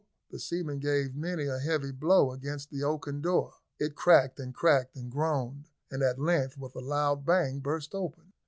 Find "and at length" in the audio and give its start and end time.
5.91-6.57